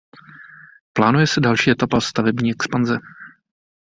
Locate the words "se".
1.27-1.41